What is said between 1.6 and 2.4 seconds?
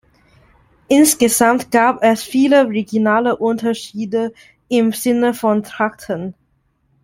gab es